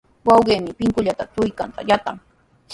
[0.27, 2.17] Wawqiimi pinkulluta tukayta yatran.